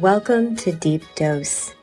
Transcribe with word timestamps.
Welcome 0.00 0.54
to 0.58 0.70
Deep 0.70 1.02
Dose. 1.16 1.74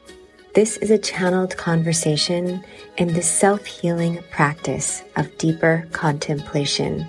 This 0.53 0.77
is 0.77 0.89
a 0.89 0.97
channeled 0.97 1.57
conversation 1.57 2.63
in 2.95 3.09
the 3.09 3.21
self 3.21 3.65
healing 3.65 4.23
practice 4.31 5.03
of 5.17 5.37
deeper 5.37 5.85
contemplation. 5.91 7.05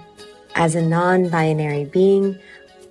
As 0.57 0.75
a 0.75 0.83
non 0.83 1.29
binary 1.29 1.85
being, 1.85 2.37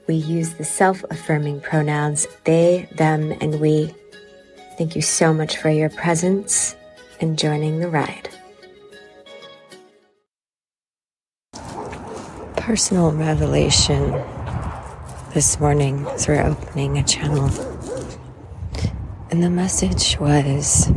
we 0.08 0.16
use 0.16 0.54
the 0.54 0.64
self 0.64 1.04
affirming 1.10 1.60
pronouns 1.60 2.26
they, 2.46 2.88
them, 2.96 3.34
and 3.42 3.60
we. 3.60 3.94
Thank 4.78 4.96
you 4.96 5.02
so 5.02 5.34
much 5.34 5.58
for 5.58 5.70
your 5.70 5.90
presence 5.90 6.74
and 7.20 7.38
joining 7.38 7.82
the 7.82 7.90
ride. 7.90 8.30
Personal 12.56 13.12
revelation 13.12 14.12
this 15.34 15.60
morning 15.60 16.08
as 16.12 16.30
we're 16.30 16.42
opening 16.42 16.98
a 16.98 17.04
channel. 17.04 17.75
And 19.36 19.44
the 19.44 19.50
message 19.50 20.18
was 20.18 20.90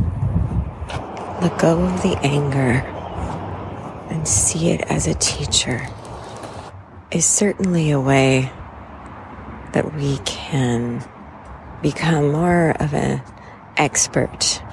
let 1.41 1.59
go 1.59 1.81
of 1.81 2.01
the 2.01 2.17
anger 2.23 2.79
and 4.09 4.25
see 4.25 4.69
it 4.69 4.79
as 4.89 5.07
a 5.07 5.13
teacher 5.15 5.85
is 7.11 7.25
certainly 7.25 7.91
a 7.91 7.99
way 7.99 8.49
that 9.73 9.93
we 9.93 10.19
can 10.19 11.05
become 11.81 12.31
more 12.31 12.71
of 12.79 12.93
an 12.93 13.21
expert 13.75 14.63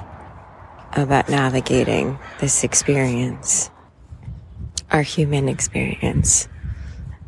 about 0.92 1.28
navigating 1.28 2.20
this 2.40 2.62
experience, 2.62 3.72
our 4.92 5.02
human 5.02 5.48
experience 5.48 6.46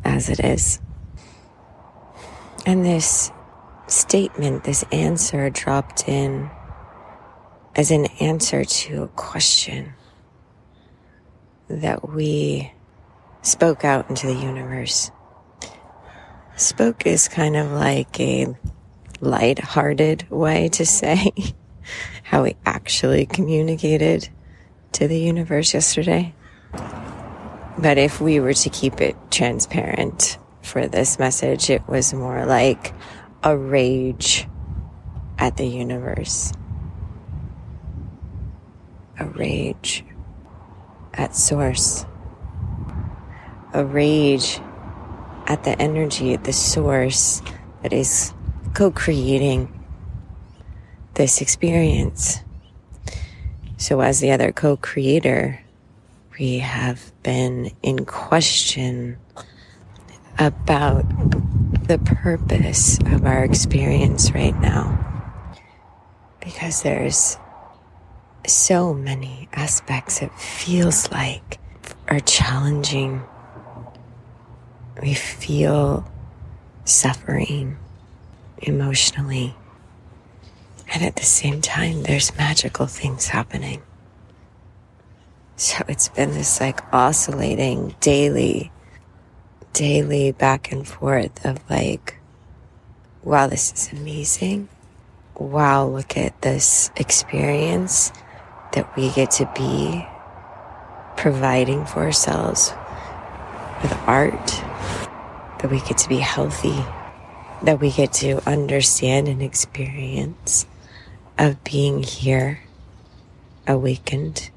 as 0.05 0.29
it 0.29 0.39
is. 0.39 0.79
And 2.65 2.85
this 2.85 3.29
statement, 3.91 4.63
this 4.63 4.83
answer 4.91 5.49
dropped 5.49 6.07
in 6.07 6.49
as 7.75 7.91
an 7.91 8.05
answer 8.19 8.63
to 8.63 9.03
a 9.03 9.07
question 9.09 9.93
that 11.67 12.09
we 12.09 12.71
spoke 13.41 13.85
out 13.85 14.09
into 14.09 14.27
the 14.27 14.33
universe. 14.33 15.11
Spoke 16.55 17.05
is 17.05 17.27
kind 17.27 17.55
of 17.55 17.71
like 17.71 18.19
a 18.19 18.47
light-hearted 19.21 20.29
way 20.29 20.69
to 20.69 20.85
say 20.85 21.31
how 22.23 22.43
we 22.43 22.55
actually 22.65 23.25
communicated 23.25 24.29
to 24.93 25.07
the 25.07 25.19
universe 25.19 25.73
yesterday. 25.73 26.33
But 27.77 27.97
if 27.97 28.19
we 28.19 28.39
were 28.39 28.53
to 28.53 28.69
keep 28.69 28.99
it 28.99 29.15
transparent 29.31 30.37
for 30.61 30.87
this 30.87 31.17
message, 31.17 31.69
it 31.69 31.87
was 31.87 32.13
more 32.13 32.45
like 32.45 32.93
a 33.43 33.57
rage 33.57 34.47
at 35.37 35.55
the 35.55 35.65
universe, 35.65 36.51
a 39.17 39.25
rage 39.25 40.03
at 41.13 41.35
source, 41.35 42.05
a 43.73 43.85
rage 43.85 44.59
at 45.47 45.63
the 45.63 45.81
energy, 45.81 46.35
the 46.35 46.53
source 46.53 47.41
that 47.81 47.93
is 47.93 48.33
co 48.73 48.91
creating 48.91 49.71
this 51.13 51.41
experience. 51.41 52.39
So, 53.77 54.01
as 54.01 54.19
the 54.19 54.31
other 54.31 54.51
co 54.51 54.75
creator, 54.75 55.61
we 56.37 56.59
have 56.59 57.13
been 57.23 57.71
in 57.81 58.05
question 58.05 59.17
about 60.39 61.03
the 61.87 61.99
purpose 61.99 62.97
of 63.07 63.25
our 63.25 63.43
experience 63.43 64.31
right 64.31 64.59
now. 64.61 64.95
Because 66.39 66.81
there's 66.81 67.37
so 68.47 68.93
many 68.93 69.49
aspects 69.53 70.21
it 70.21 70.31
feels 70.39 71.11
like 71.11 71.59
are 72.07 72.21
challenging. 72.21 73.21
We 75.01 75.13
feel 75.13 76.09
suffering 76.85 77.77
emotionally. 78.57 79.55
And 80.91 81.03
at 81.03 81.17
the 81.17 81.23
same 81.23 81.61
time, 81.61 82.03
there's 82.03 82.35
magical 82.35 82.87
things 82.87 83.27
happening. 83.27 83.83
So 85.55 85.83
it's 85.87 86.09
been 86.09 86.31
this 86.31 86.59
like 86.59 86.81
oscillating 86.93 87.95
daily, 87.99 88.71
daily 89.79 90.33
back 90.33 90.73
and 90.73 90.85
forth 90.85 91.45
of 91.45 91.57
like, 91.69 92.19
wow, 93.23 93.47
this 93.47 93.71
is 93.71 93.97
amazing. 93.97 94.67
Wow, 95.35 95.87
look 95.87 96.17
at 96.17 96.41
this 96.41 96.91
experience 96.97 98.11
that 98.73 98.93
we 98.97 99.09
get 99.11 99.31
to 99.31 99.49
be 99.55 100.05
providing 101.15 101.85
for 101.85 101.99
ourselves 101.99 102.73
with 103.81 103.93
art, 104.05 104.47
that 105.61 105.69
we 105.71 105.79
get 105.79 105.97
to 105.99 106.09
be 106.09 106.17
healthy, 106.17 106.83
that 107.63 107.79
we 107.79 107.89
get 107.89 108.11
to 108.11 108.45
understand 108.45 109.29
and 109.29 109.41
experience 109.41 110.65
of 111.37 111.63
being 111.63 112.03
here, 112.03 112.59
awakened 113.65 114.49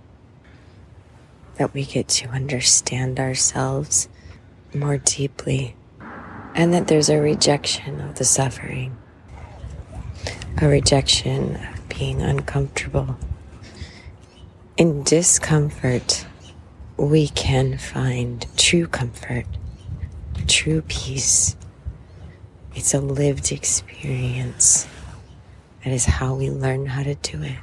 that 1.59 1.73
we 1.73 1.85
get 1.85 2.09
to 2.09 2.29
understand 2.31 3.21
ourselves 3.21 4.09
more 4.75 4.99
deeply, 4.99 5.77
and 6.55 6.73
that 6.73 6.89
there's 6.89 7.09
a 7.09 7.21
rejection 7.21 8.01
of 8.01 8.17
the 8.17 8.25
suffering, 8.25 8.97
a 10.61 10.69
rejection 10.69 11.57
of 11.57 11.89
being 11.89 12.23
uncomfortable. 12.23 13.17
In 14.77 15.03
discomfort, 15.03 16.27
we 16.97 17.29
can 17.29 17.79
find 17.79 18.47
true 18.57 18.87
comfort, 18.87 19.47
true 20.47 20.83
peace. 20.83 21.57
It's 22.75 22.95
a 22.95 23.01
lived 23.01 23.53
experience. 23.53 24.87
That 25.85 25.93
is 25.93 26.05
how 26.05 26.35
we 26.35 26.51
learn 26.51 26.87
how 26.87 27.03
to 27.03 27.15
do 27.17 27.43
it 27.43 27.59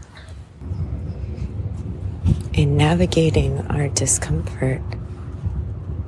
in 2.53 2.75
navigating 2.75 3.59
our 3.67 3.87
discomfort, 3.87 4.81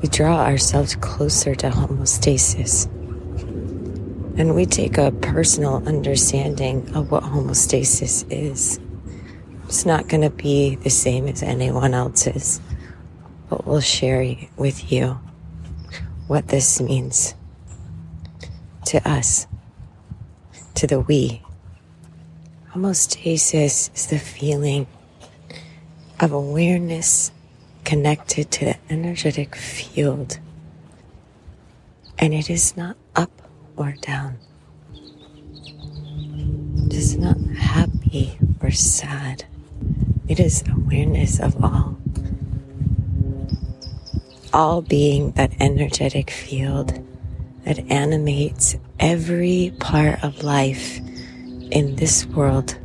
we 0.01 0.09
draw 0.09 0.43
ourselves 0.45 0.95
closer 0.95 1.53
to 1.53 1.69
homeostasis. 1.69 2.87
And 4.37 4.55
we 4.55 4.65
take 4.65 4.97
a 4.97 5.11
personal 5.11 5.83
understanding 5.87 6.89
of 6.95 7.11
what 7.11 7.23
homeostasis 7.23 8.25
is. 8.31 8.79
It's 9.65 9.85
not 9.85 10.07
going 10.07 10.21
to 10.21 10.31
be 10.31 10.75
the 10.75 10.89
same 10.89 11.27
as 11.27 11.43
anyone 11.43 11.93
else's, 11.93 12.59
but 13.49 13.67
we'll 13.67 13.81
share 13.81 14.35
with 14.57 14.91
you 14.91 15.19
what 16.27 16.47
this 16.47 16.81
means 16.81 17.35
to 18.85 19.07
us, 19.07 19.45
to 20.75 20.87
the 20.87 20.99
we. 20.99 21.43
Homeostasis 22.73 23.93
is 23.93 24.07
the 24.07 24.17
feeling 24.17 24.87
of 26.19 26.31
awareness 26.31 27.31
connected 27.83 28.51
to 28.51 28.65
the 28.65 28.77
energetic 28.89 29.55
field. 29.55 30.39
And 32.17 32.33
it 32.33 32.49
is 32.49 32.77
not 32.77 32.97
up 33.15 33.31
or 33.75 33.95
down. 34.01 34.37
It 36.85 36.93
is 36.93 37.17
not 37.17 37.37
happy 37.57 38.37
or 38.61 38.71
sad. 38.71 39.45
It 40.27 40.39
is 40.39 40.63
awareness 40.71 41.39
of 41.39 41.63
all. 41.63 41.97
All 44.53 44.81
being 44.81 45.31
that 45.31 45.51
energetic 45.59 46.29
field 46.29 47.03
that 47.65 47.79
animates 47.89 48.75
every 48.99 49.73
part 49.79 50.23
of 50.23 50.43
life 50.43 50.99
in 51.71 51.95
this 51.95 52.25
world 52.25 52.77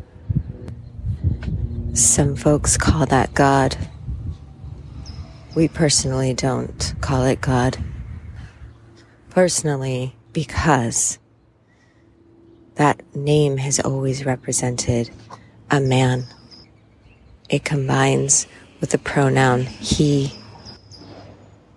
some 1.96 2.36
folks 2.36 2.76
call 2.76 3.06
that 3.06 3.32
God. 3.32 3.74
We 5.56 5.68
personally 5.68 6.34
don't 6.34 6.94
call 7.00 7.24
it 7.24 7.40
God. 7.40 7.78
Personally, 9.30 10.14
because 10.34 11.18
that 12.74 13.00
name 13.16 13.56
has 13.56 13.80
always 13.80 14.26
represented 14.26 15.08
a 15.70 15.80
man. 15.80 16.24
It 17.48 17.64
combines 17.64 18.46
with 18.82 18.90
the 18.90 18.98
pronoun 18.98 19.62
he. 19.62 20.30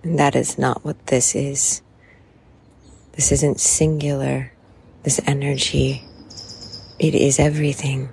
And 0.03 0.19
that 0.19 0.35
is 0.35 0.57
not 0.57 0.83
what 0.83 1.07
this 1.07 1.33
is. 1.33 1.81
This 3.13 3.31
isn't 3.31 3.61
singular, 3.61 4.51
this 5.03 5.21
energy. 5.25 6.03
It 6.99 7.15
is 7.15 7.39
everything. 7.39 8.09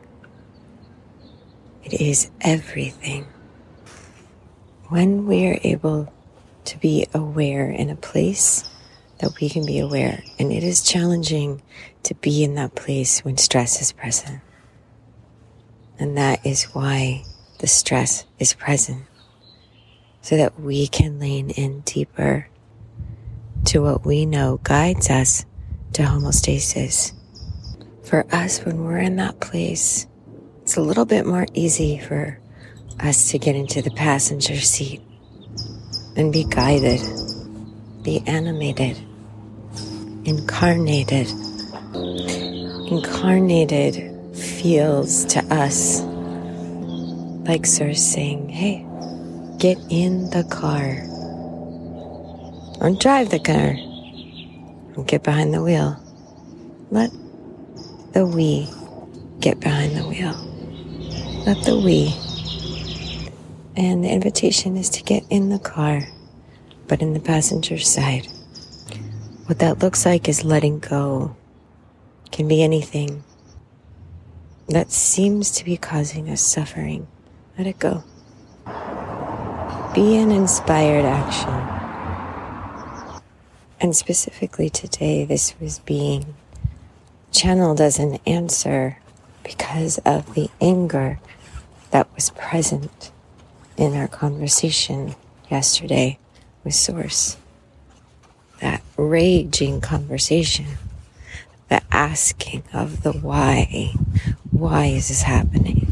It 1.83 2.01
is 2.01 2.31
everything. 2.41 3.27
When 4.89 5.27
we 5.27 5.47
are 5.47 5.59
able 5.63 6.13
to 6.67 6.79
be 6.79 7.07
aware 7.15 7.71
in 7.71 7.91
a 7.91 7.97
place 7.97 8.65
that 9.19 9.39
we 9.41 9.49
can 9.49 9.65
be 9.65 9.79
aware. 9.79 10.23
And 10.39 10.53
it 10.53 10.63
is 10.63 10.83
challenging 10.83 11.63
to 12.03 12.15
be 12.15 12.45
in 12.45 12.55
that 12.55 12.75
place 12.75 13.25
when 13.25 13.37
stress 13.37 13.81
is 13.81 13.93
present. 13.93 14.41
And 15.99 16.17
that 16.19 16.45
is 16.45 16.65
why 16.65 17.25
the 17.59 17.67
stress 17.67 18.27
is 18.39 18.53
present 18.53 19.05
so 20.21 20.37
that 20.37 20.61
we 20.61 20.87
can 20.87 21.19
lean 21.19 21.51
in 21.51 21.81
deeper 21.81 22.49
to 23.67 23.81
what 23.83 24.05
we 24.05 24.27
know 24.27 24.61
guides 24.63 25.09
us 25.09 25.47
to 25.95 26.03
homeostasis. 26.03 27.13
For 28.03 28.27
us, 28.33 28.65
when 28.65 28.85
we're 28.85 28.99
in 28.99 29.17
that 29.17 29.41
place, 29.41 30.07
it's 30.63 30.77
a 30.77 30.83
little 30.83 31.07
bit 31.07 31.27
more 31.27 31.47
easy 31.55 31.99
for 31.99 32.39
us 33.01 33.31
to 33.31 33.39
get 33.39 33.57
into 33.57 33.83
the 33.83 33.91
passenger 33.91 34.57
seat 34.57 35.01
and 36.17 36.33
be 36.33 36.45
guided, 36.45 37.01
be 38.03 38.23
animated, 38.27 38.97
incarnated. 40.25 41.29
Incarnated 42.91 44.37
feels 44.37 45.25
to 45.27 45.41
us 45.53 46.03
like 47.49 47.67
Sir 47.67 47.95
saying, 47.95 48.49
Hey, 48.49 48.87
get 49.59 49.79
in 49.91 50.31
the 50.31 50.45
car. 50.45 51.03
Don't 52.81 53.01
drive 53.01 53.31
the 53.31 53.41
car. 53.41 53.75
Don't 54.95 55.07
get 55.07 55.23
behind 55.23 55.53
the 55.55 55.63
wheel. 55.63 55.97
Let 56.91 57.11
the 58.13 58.25
we 58.27 58.69
get 59.41 59.61
behind 59.61 59.97
the 59.97 60.07
wheel. 60.07 60.35
Let 61.47 61.63
the 61.65 61.77
we. 61.79 62.26
And 63.77 64.03
the 64.03 64.09
invitation 64.09 64.79
is 64.79 64.89
to 64.91 65.03
get 65.03 65.25
in 65.29 65.51
the 65.51 65.59
car, 65.59 66.09
but 66.89 67.03
in 67.03 67.13
the 67.13 67.21
passenger 67.21 67.79
side. 67.79 68.27
What 69.45 69.59
that 69.59 69.81
looks 69.81 70.07
like 70.07 70.29
is 70.29 70.45
letting 70.45 70.79
go. 70.79 71.37
Can 72.33 72.49
be 72.49 72.63
anything 72.63 73.23
that 74.69 74.91
seems 74.91 75.51
to 75.53 75.65
be 75.65 75.77
causing 75.77 76.31
us 76.31 76.41
suffering. 76.41 77.07
Let 77.59 77.67
it 77.67 77.79
go. 77.79 78.03
Be 79.95 80.17
an 80.17 80.31
inspired 80.31 81.05
action. 81.05 81.77
And 83.79 83.95
specifically 83.95 84.71
today, 84.71 85.25
this 85.25 85.55
was 85.61 85.81
being 85.81 86.35
channeled 87.31 87.81
as 87.81 87.99
an 87.99 88.19
answer 88.27 88.99
because 89.45 89.99
of 89.99 90.35
the 90.35 90.51
anger 90.61 91.21
that 91.91 92.13
was 92.15 92.31
present 92.31 93.13
in 93.77 93.95
our 93.95 94.09
conversation 94.09 95.15
yesterday 95.51 96.19
with 96.65 96.75
Source. 96.75 97.37
That 98.61 98.83
raging 98.97 99.81
conversation, 99.81 100.67
the 101.69 101.83
asking 101.91 102.63
of 102.73 103.03
the 103.03 103.13
why. 103.13 103.93
Why 104.51 104.87
is 104.87 105.09
this 105.09 105.23
happening? 105.23 105.87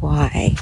Why? 0.00 0.54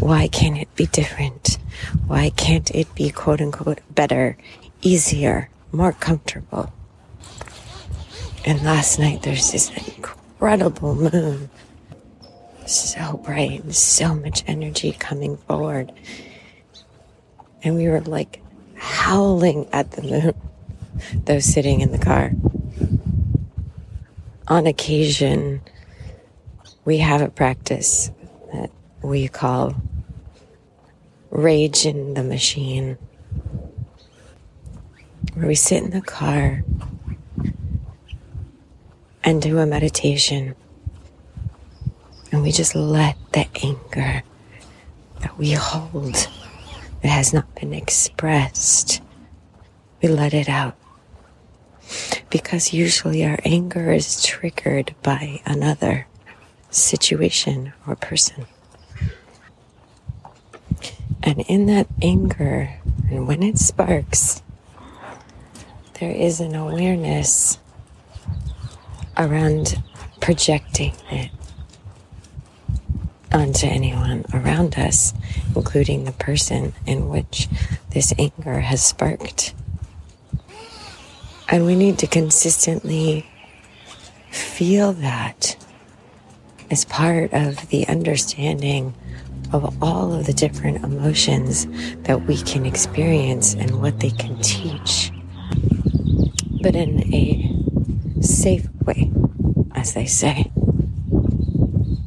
Why 0.00 0.26
can't 0.28 0.58
it 0.58 0.74
be 0.74 0.86
different? 0.86 1.58
Why 2.06 2.30
can't 2.30 2.70
it 2.74 2.92
be 2.94 3.10
quote 3.10 3.40
unquote 3.40 3.80
better, 3.94 4.36
easier, 4.82 5.48
more 5.70 5.92
comfortable? 5.92 6.72
And 8.44 8.62
last 8.62 8.98
night 8.98 9.22
there's 9.22 9.52
this 9.52 9.70
incredible 9.70 10.94
moon. 10.96 11.48
So 12.66 13.20
bright 13.22 13.62
and 13.62 13.74
so 13.74 14.14
much 14.14 14.42
energy 14.46 14.92
coming 14.92 15.36
forward. 15.36 15.92
And 17.62 17.76
we 17.76 17.88
were 17.88 18.00
like 18.00 18.42
howling 18.76 19.68
at 19.72 19.90
the 19.92 20.02
moon, 20.02 20.34
those 21.24 21.44
sitting 21.44 21.80
in 21.80 21.92
the 21.92 21.98
car. 21.98 22.32
On 24.48 24.66
occasion, 24.66 25.60
we 26.84 26.98
have 26.98 27.20
a 27.20 27.28
practice 27.28 28.10
that 28.52 28.70
we 29.02 29.28
call 29.28 29.74
rage 31.30 31.84
in 31.84 32.14
the 32.14 32.22
machine, 32.22 32.96
where 35.34 35.46
we 35.46 35.54
sit 35.54 35.82
in 35.82 35.90
the 35.90 36.00
car 36.00 36.62
and 39.22 39.42
do 39.42 39.58
a 39.58 39.66
meditation. 39.66 40.54
And 42.34 42.42
we 42.42 42.50
just 42.50 42.74
let 42.74 43.16
the 43.30 43.46
anger 43.62 44.24
that 45.20 45.38
we 45.38 45.52
hold 45.52 46.14
that 47.00 47.08
has 47.08 47.32
not 47.32 47.54
been 47.54 47.72
expressed, 47.72 49.00
we 50.02 50.08
let 50.08 50.34
it 50.34 50.48
out. 50.48 50.76
Because 52.30 52.72
usually 52.72 53.24
our 53.24 53.38
anger 53.44 53.92
is 53.92 54.20
triggered 54.20 54.96
by 55.00 55.42
another 55.46 56.08
situation 56.70 57.72
or 57.86 57.94
person. 57.94 58.46
And 61.22 61.38
in 61.46 61.66
that 61.66 61.86
anger, 62.02 62.80
and 63.12 63.28
when 63.28 63.44
it 63.44 63.58
sparks, 63.58 64.42
there 66.00 66.10
is 66.10 66.40
an 66.40 66.56
awareness 66.56 67.60
around 69.16 69.80
projecting 70.20 70.94
it 71.12 71.30
onto 73.34 73.66
anyone 73.66 74.24
around 74.32 74.78
us, 74.78 75.12
including 75.56 76.04
the 76.04 76.12
person 76.12 76.72
in 76.86 77.08
which 77.08 77.48
this 77.90 78.14
anger 78.18 78.60
has 78.60 78.82
sparked. 78.86 79.52
And 81.48 81.66
we 81.66 81.74
need 81.74 81.98
to 81.98 82.06
consistently 82.06 83.28
feel 84.30 84.92
that 84.94 85.56
as 86.70 86.84
part 86.84 87.32
of 87.32 87.68
the 87.68 87.86
understanding 87.88 88.94
of 89.52 89.82
all 89.82 90.14
of 90.14 90.26
the 90.26 90.32
different 90.32 90.82
emotions 90.84 91.66
that 92.04 92.22
we 92.26 92.36
can 92.38 92.64
experience 92.66 93.54
and 93.54 93.80
what 93.80 94.00
they 94.00 94.10
can 94.10 94.40
teach, 94.40 95.12
but 96.62 96.74
in 96.74 97.12
a 97.14 98.22
safe 98.22 98.66
way, 98.84 99.10
as 99.74 99.94
they 99.94 100.06
say. 100.06 100.50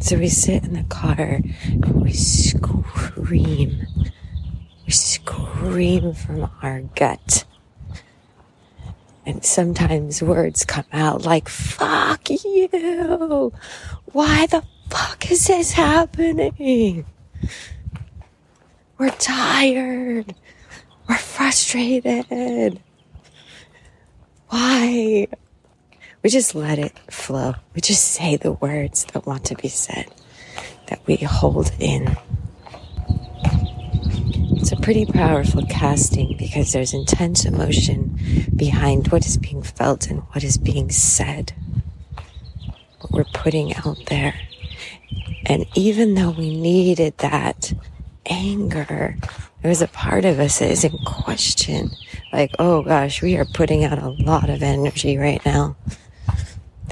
So 0.08 0.18
we 0.18 0.30
sit 0.30 0.64
in 0.64 0.72
the 0.72 0.84
car 0.84 1.42
and 1.66 2.02
we 2.02 2.14
scream. 2.14 3.86
We 4.86 4.92
scream 4.94 6.14
from 6.14 6.50
our 6.62 6.80
gut. 6.96 7.44
And 9.26 9.44
sometimes 9.44 10.24
words 10.24 10.64
come 10.64 10.86
out 10.94 11.26
like, 11.26 11.50
fuck 11.50 12.30
you. 12.30 13.52
Why 14.06 14.46
the 14.46 14.64
fuck 14.90 15.30
is 15.30 15.48
this 15.48 15.74
happening? 15.74 17.06
We're 18.98 19.10
tired. 19.10 20.34
We're 21.10 21.18
frustrated. 21.18 22.80
Why? 24.48 25.28
We 26.24 26.30
just 26.30 26.56
let 26.56 26.80
it 26.80 26.98
flow. 27.12 27.54
We 27.76 27.82
just 27.82 28.04
say 28.04 28.38
the 28.38 28.54
words 28.54 29.06
that 29.14 29.26
want 29.26 29.46
to 29.46 29.56
be 29.56 29.68
said, 29.68 30.08
that 30.88 31.00
we 31.06 31.16
hold 31.18 31.72
in. 31.80 32.18
It's 34.60 34.72
a 34.72 34.78
pretty 34.78 35.06
powerful 35.06 35.64
casting 35.70 36.36
because 36.38 36.74
there's 36.74 36.94
intense 36.94 37.46
emotion 37.46 38.20
behind 38.56 39.10
what 39.10 39.26
is 39.26 39.38
being 39.38 39.62
felt 39.62 40.10
and 40.10 40.22
what 40.32 40.44
is 40.44 40.58
being 40.58 40.90
said. 40.90 41.54
What 43.00 43.12
we're 43.12 43.24
putting 43.34 43.76
out 43.76 43.98
there. 44.08 44.34
And 45.46 45.66
even 45.76 46.16
though 46.16 46.32
we 46.32 46.60
needed 46.60 47.18
that 47.20 47.72
anger, 48.26 49.16
there 49.62 49.70
was 49.70 49.82
a 49.82 49.88
part 49.88 50.26
of 50.26 50.40
us 50.40 50.60
that 50.60 50.72
is 50.72 50.84
in 50.84 50.98
question. 51.06 51.92
Like, 52.34 52.52
oh 52.60 52.82
gosh, 52.82 53.22
we 53.22 53.38
are 53.38 53.46
putting 53.46 53.86
out 53.86 54.00
a 54.00 54.10
lot 54.10 54.50
of 54.50 54.64
energy 54.64 55.18
right 55.18 55.46
now. 55.46 55.78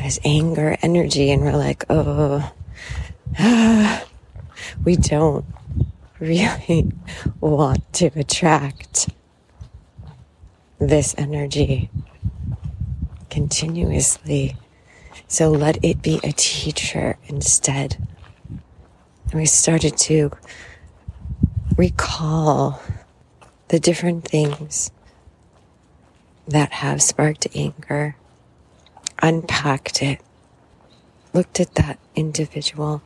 There's 0.05 0.19
anger, 0.23 0.77
energy, 0.83 1.31
and 1.31 1.41
we're 1.41 1.57
like, 1.57 1.83
oh, 1.89 2.53
we 4.83 4.97
don't 4.97 5.45
really 6.19 6.91
want 7.39 7.91
to 7.93 8.11
attract 8.15 9.09
this 10.77 11.15
energy 11.17 11.89
continuously. 13.31 14.55
So 15.27 15.49
let 15.49 15.83
it 15.83 16.03
be 16.03 16.19
a 16.23 16.33
teacher 16.33 17.17
instead. 17.25 17.97
And 19.31 19.33
we 19.33 19.47
started 19.47 19.97
to 19.97 20.29
recall 21.77 22.79
the 23.69 23.79
different 23.79 24.27
things 24.27 24.91
that 26.47 26.73
have 26.73 27.01
sparked 27.01 27.47
anger, 27.55 28.17
unpacked 29.21 30.01
it, 30.01 30.19
looked 31.33 31.59
at 31.59 31.75
that 31.75 31.99
individual, 32.15 33.01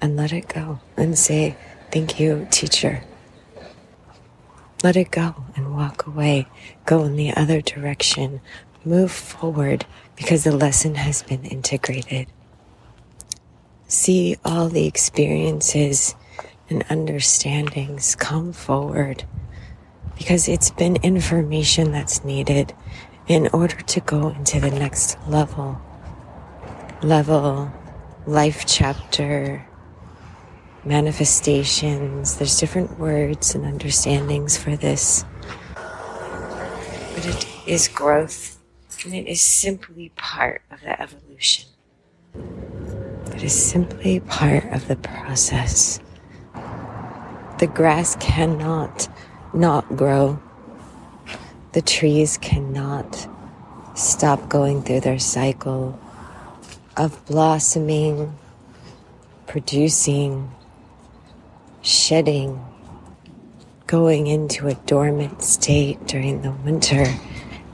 and 0.00 0.16
let 0.16 0.32
it 0.32 0.48
go 0.48 0.80
and 0.96 1.18
say, 1.18 1.56
Thank 1.90 2.20
you, 2.20 2.46
teacher. 2.50 3.02
Let 4.84 4.96
it 4.96 5.10
go 5.10 5.34
and 5.56 5.74
walk 5.74 6.06
away. 6.06 6.46
Go 6.84 7.02
in 7.04 7.16
the 7.16 7.34
other 7.34 7.60
direction. 7.60 8.40
Move 8.84 9.10
forward 9.10 9.86
because 10.14 10.44
the 10.44 10.52
lesson 10.52 10.96
has 10.96 11.22
been 11.22 11.44
integrated. 11.44 12.28
See 13.88 14.36
all 14.44 14.68
the 14.68 14.86
experiences 14.86 16.14
and 16.70 16.84
understandings 16.90 18.14
come 18.14 18.52
forward 18.52 19.24
because 20.16 20.48
it's 20.48 20.70
been 20.70 20.96
information 20.96 21.90
that's 21.90 22.22
needed 22.24 22.74
in 23.28 23.48
order 23.52 23.76
to 23.76 24.00
go 24.00 24.28
into 24.28 24.58
the 24.58 24.70
next 24.70 25.18
level. 25.28 25.80
Level, 27.02 27.70
life 28.26 28.64
chapter, 28.66 29.66
manifestations. 30.84 32.36
There's 32.36 32.58
different 32.58 32.98
words 32.98 33.54
and 33.54 33.64
understandings 33.64 34.56
for 34.56 34.76
this. 34.76 35.24
But 35.74 37.26
it 37.26 37.46
is 37.66 37.88
growth 37.88 38.58
and 39.04 39.14
it 39.14 39.28
is 39.28 39.40
simply 39.40 40.10
part 40.16 40.62
of 40.70 40.80
the 40.80 41.00
evolution. 41.00 41.68
It 43.34 43.42
is 43.42 43.70
simply 43.70 44.20
part 44.20 44.64
of 44.72 44.88
the 44.88 44.96
process. 44.96 46.00
The 47.58 47.66
grass 47.66 48.16
cannot 48.16 49.08
not 49.52 49.96
grow. 49.96 50.40
The 51.72 51.82
trees 51.82 52.38
cannot 52.38 53.28
stop 53.94 54.48
going 54.48 54.82
through 54.82 55.00
their 55.00 55.18
cycle 55.18 55.98
of 56.96 57.24
blossoming, 57.26 58.34
producing, 59.46 60.50
shedding, 61.82 62.64
going 63.86 64.26
into 64.26 64.66
a 64.66 64.74
dormant 64.74 65.42
state 65.42 66.06
during 66.06 66.42
the 66.42 66.52
winter, 66.52 67.04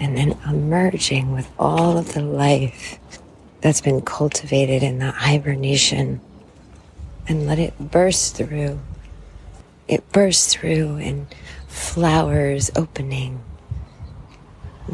and 0.01 0.17
then 0.17 0.37
emerging 0.49 1.33
with 1.33 1.51
all 1.59 1.97
of 1.97 2.15
the 2.15 2.23
life 2.23 2.99
that's 3.61 3.81
been 3.81 4.01
cultivated 4.01 4.83
in 4.83 4.99
that 4.99 5.15
hibernation 5.15 6.21
and 7.29 7.47
let 7.47 7.59
it 7.59 7.79
burst 7.79 8.37
through. 8.37 8.81
It 9.89 10.11
bursts 10.13 10.53
through 10.53 10.97
in 10.97 11.27
flowers 11.69 12.71
opening, 12.77 13.43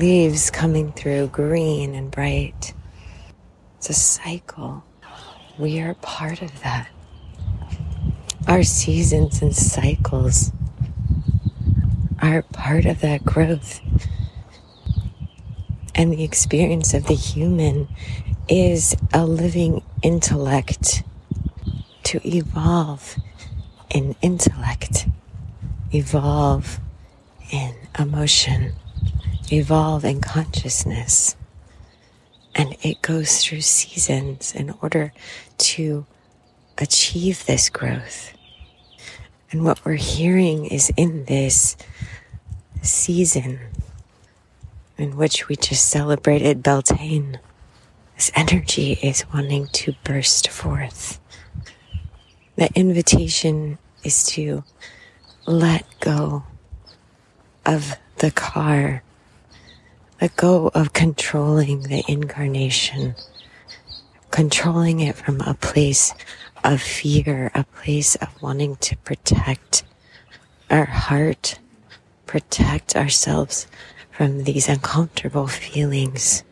leaves 0.00 0.50
coming 0.50 0.90
through 0.92 1.28
green 1.28 1.94
and 1.94 2.10
bright. 2.10 2.74
It's 3.78 3.90
a 3.90 3.94
cycle. 3.94 4.82
We 5.58 5.80
are 5.80 5.94
part 5.94 6.42
of 6.42 6.60
that 6.62 6.88
our 8.50 8.62
seasons 8.62 9.42
and 9.42 9.54
cycles 9.54 10.50
are 12.20 12.42
part 12.42 12.84
of 12.84 13.00
that 13.00 13.24
growth. 13.24 13.80
And 15.94 16.12
the 16.12 16.24
experience 16.24 16.94
of 16.94 17.06
the 17.06 17.14
human 17.14 17.86
is 18.48 18.96
a 19.12 19.24
living 19.24 19.82
intellect 20.02 21.04
to 22.04 22.20
evolve 22.26 23.16
in 23.90 24.16
intellect, 24.22 25.06
evolve 25.92 26.80
in 27.52 27.74
emotion, 27.98 28.72
evolve 29.52 30.04
in 30.04 30.20
consciousness. 30.20 31.36
And 32.54 32.76
it 32.82 33.02
goes 33.02 33.42
through 33.44 33.60
seasons 33.60 34.54
in 34.54 34.74
order 34.82 35.12
to 35.58 36.06
achieve 36.78 37.46
this 37.46 37.68
growth. 37.68 38.32
And 39.50 39.64
what 39.64 39.84
we're 39.84 39.94
hearing 39.94 40.66
is 40.66 40.92
in 40.96 41.24
this 41.24 41.76
season 42.82 43.60
in 44.96 45.16
which 45.16 45.48
we 45.48 45.56
just 45.56 45.88
celebrated 45.88 46.62
Beltane, 46.62 47.38
this 48.16 48.30
energy 48.34 48.92
is 49.02 49.24
wanting 49.32 49.66
to 49.68 49.94
burst 50.04 50.48
forth. 50.48 51.18
The 52.56 52.70
invitation 52.74 53.78
is 54.04 54.24
to 54.26 54.62
let 55.46 55.86
go 56.00 56.44
of 57.64 57.96
the 58.18 58.30
car, 58.30 59.02
let 60.20 60.36
go 60.36 60.70
of 60.74 60.92
controlling 60.92 61.82
the 61.84 62.04
incarnation, 62.06 63.14
controlling 64.30 65.00
it 65.00 65.16
from 65.16 65.40
a 65.40 65.54
place 65.54 66.12
of 66.62 66.82
fear, 66.82 67.50
a 67.54 67.64
place 67.64 68.16
of 68.16 68.42
wanting 68.42 68.76
to 68.76 68.96
protect 68.98 69.82
our 70.68 70.84
heart, 70.84 71.58
protect 72.26 72.94
ourselves 72.96 73.66
from 74.10 74.44
these 74.44 74.68
uncomfortable 74.68 75.46
feelings. 75.46 76.44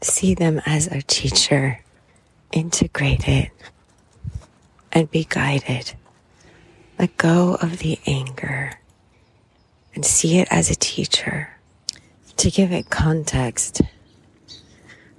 See 0.00 0.34
them 0.34 0.62
as 0.64 0.86
our 0.88 1.00
teacher, 1.00 1.80
integrate 2.52 3.26
it, 3.26 3.50
and 4.92 5.10
be 5.10 5.26
guided. 5.28 5.94
Let 7.00 7.16
go 7.16 7.56
of 7.56 7.78
the 7.78 7.98
anger 8.06 8.78
and 9.94 10.06
see 10.06 10.38
it 10.38 10.46
as 10.52 10.70
a 10.70 10.76
teacher. 10.76 11.55
To 12.36 12.50
give 12.50 12.70
it 12.70 12.90
context, 12.90 13.80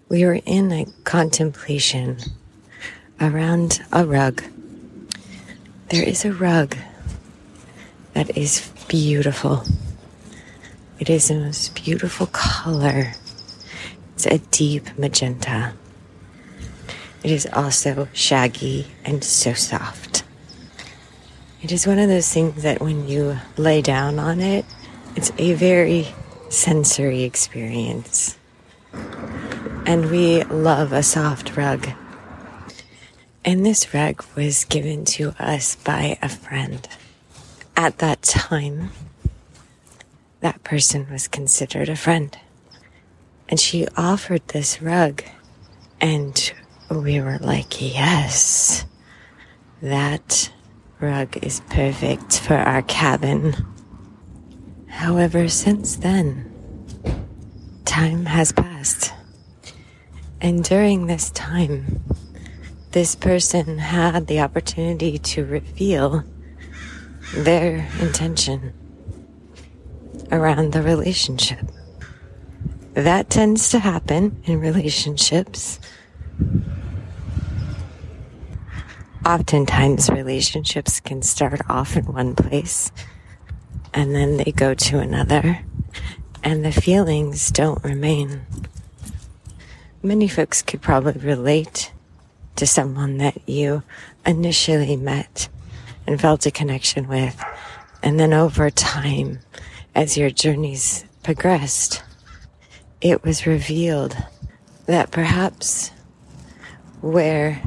we 0.07 0.23
were 0.23 0.39
in 0.45 0.71
a 0.71 0.85
contemplation 1.03 2.17
around 3.19 3.81
a 3.91 4.05
rug. 4.05 4.43
There 5.89 6.03
is 6.03 6.25
a 6.25 6.31
rug 6.31 6.77
that 8.13 8.37
is 8.37 8.71
beautiful. 8.87 9.63
It 10.99 11.09
is 11.09 11.27
the 11.27 11.35
most 11.35 11.73
beautiful 11.73 12.27
color. 12.27 13.13
It's 14.13 14.27
a 14.27 14.37
deep 14.37 14.97
magenta. 14.97 15.73
It 17.23 17.31
is 17.31 17.47
also 17.51 18.07
shaggy 18.13 18.87
and 19.03 19.23
so 19.23 19.53
soft. 19.53 20.23
It 21.63 21.71
is 21.71 21.87
one 21.87 21.97
of 21.97 22.09
those 22.09 22.31
things 22.31 22.61
that 22.61 22.79
when 22.79 23.07
you 23.07 23.39
lay 23.57 23.81
down 23.81 24.19
on 24.19 24.39
it, 24.39 24.65
it's 25.15 25.31
a 25.39 25.53
very 25.53 26.13
sensory 26.49 27.23
experience. 27.23 28.37
And 29.85 30.09
we 30.11 30.43
love 30.43 30.91
a 30.91 31.03
soft 31.03 31.55
rug. 31.55 31.89
And 33.45 33.65
this 33.65 33.93
rug 33.93 34.25
was 34.35 34.65
given 34.65 35.05
to 35.05 35.33
us 35.39 35.75
by 35.75 36.17
a 36.21 36.29
friend. 36.29 36.87
At 37.75 37.99
that 37.99 38.21
time, 38.21 38.91
that 40.41 40.63
person 40.63 41.07
was 41.09 41.27
considered 41.27 41.89
a 41.89 41.95
friend. 41.95 42.37
And 43.47 43.59
she 43.59 43.87
offered 43.95 44.45
this 44.49 44.81
rug. 44.81 45.23
And 46.01 46.53
we 46.89 47.21
were 47.21 47.39
like, 47.39 47.81
yes, 47.81 48.85
that 49.81 50.51
rug 50.99 51.37
is 51.41 51.61
perfect 51.69 52.39
for 52.39 52.55
our 52.55 52.81
cabin. 52.81 53.55
However, 54.97 55.47
since 55.47 55.97
then, 55.97 56.51
time 57.85 58.25
has 58.25 58.51
passed. 58.51 59.13
And 60.41 60.63
during 60.63 61.05
this 61.05 61.29
time, 61.29 62.03
this 62.93 63.13
person 63.13 63.77
had 63.77 64.25
the 64.25 64.39
opportunity 64.39 65.19
to 65.19 65.45
reveal 65.45 66.23
their 67.35 67.87
intention 68.01 68.73
around 70.31 70.73
the 70.73 70.81
relationship. 70.81 71.69
That 72.95 73.29
tends 73.29 73.69
to 73.69 73.79
happen 73.79 74.41
in 74.45 74.59
relationships. 74.59 75.79
Oftentimes, 79.23 80.09
relationships 80.09 80.99
can 80.99 81.21
start 81.21 81.61
off 81.69 81.95
in 81.95 82.05
one 82.05 82.33
place 82.33 82.91
and 83.97 84.13
then 84.13 84.37
they 84.37 84.51
go 84.51 84.75
to 84.75 84.99
another, 84.99 85.59
and 86.43 86.63
the 86.63 86.71
feelings 86.71 87.49
don't 87.49 87.83
remain. 87.83 88.45
Many 90.03 90.27
folks 90.27 90.61
could 90.61 90.83
probably 90.83 91.19
relate 91.19 91.91
to 92.57 92.67
someone 92.67 93.17
that 93.17 93.49
you 93.49 93.81
initially 94.23 94.95
met 94.95 95.49
and 96.05 96.21
felt 96.21 96.45
a 96.45 96.51
connection 96.51 97.07
with. 97.07 97.43
And 98.03 98.19
then 98.19 98.33
over 98.33 98.69
time, 98.69 99.39
as 99.95 100.15
your 100.15 100.29
journeys 100.29 101.03
progressed, 101.23 102.03
it 103.01 103.23
was 103.23 103.47
revealed 103.47 104.15
that 104.85 105.09
perhaps 105.09 105.89
where 107.01 107.63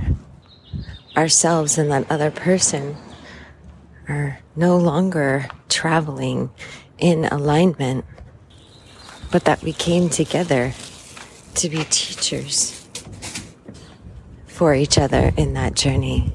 ourselves 1.17 1.77
and 1.77 1.91
that 1.91 2.09
other 2.09 2.31
person 2.31 2.97
are 4.11 4.39
no 4.57 4.77
longer 4.77 5.49
traveling 5.69 6.51
in 6.99 7.25
alignment, 7.27 8.05
but 9.31 9.45
that 9.45 9.63
we 9.63 9.73
came 9.73 10.11
together 10.11 10.73
to 11.55 11.69
be 11.69 11.85
teachers 11.85 12.87
for 14.47 14.75
each 14.75 14.99
other 14.99 15.33
in 15.37 15.55
that 15.55 15.75
journey. 15.75 16.33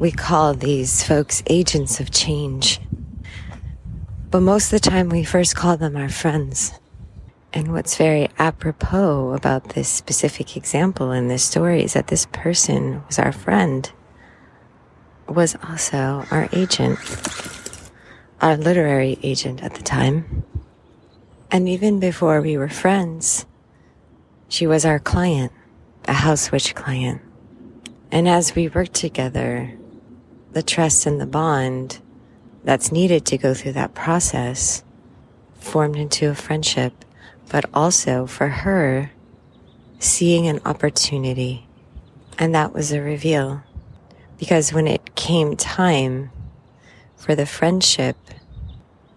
we 0.00 0.10
call 0.10 0.54
these 0.54 1.04
folks 1.06 1.42
agents 1.46 2.00
of 2.00 2.10
change. 2.10 2.80
But 4.30 4.40
most 4.40 4.72
of 4.72 4.80
the 4.80 4.90
time, 4.90 5.10
we 5.10 5.24
first 5.24 5.54
call 5.54 5.76
them 5.76 5.94
our 5.94 6.08
friends. 6.08 6.72
And 7.52 7.70
what's 7.74 7.98
very 7.98 8.30
apropos 8.38 9.34
about 9.34 9.70
this 9.70 9.90
specific 9.90 10.56
example 10.56 11.12
in 11.12 11.28
this 11.28 11.42
story 11.44 11.84
is 11.84 11.92
that 11.92 12.06
this 12.06 12.26
person 12.32 13.02
was 13.08 13.18
our 13.18 13.30
friend, 13.32 13.92
was 15.30 15.56
also 15.68 16.24
our 16.30 16.48
agent, 16.52 16.98
our 18.40 18.56
literary 18.56 19.18
agent 19.22 19.62
at 19.62 19.74
the 19.74 19.82
time. 19.82 20.44
And 21.50 21.68
even 21.68 22.00
before 22.00 22.40
we 22.40 22.56
were 22.56 22.68
friends, 22.68 23.46
she 24.48 24.66
was 24.66 24.84
our 24.84 24.98
client, 24.98 25.52
a 26.06 26.12
house 26.12 26.50
witch 26.50 26.74
client. 26.74 27.22
And 28.10 28.28
as 28.28 28.54
we 28.54 28.68
worked 28.68 28.94
together, 28.94 29.72
the 30.52 30.62
trust 30.62 31.06
and 31.06 31.20
the 31.20 31.26
bond 31.26 32.00
that's 32.64 32.92
needed 32.92 33.24
to 33.26 33.38
go 33.38 33.54
through 33.54 33.72
that 33.72 33.94
process 33.94 34.82
formed 35.54 35.96
into 35.96 36.28
a 36.28 36.34
friendship 36.34 37.04
but 37.50 37.64
also 37.74 38.26
for 38.26 38.48
her 38.48 39.10
seeing 39.98 40.46
an 40.46 40.60
opportunity. 40.64 41.66
And 42.38 42.54
that 42.54 42.72
was 42.72 42.92
a 42.92 43.02
reveal. 43.02 43.62
Because 44.40 44.72
when 44.72 44.88
it 44.88 45.14
came 45.16 45.54
time 45.54 46.30
for 47.14 47.34
the 47.34 47.44
friendship, 47.44 48.16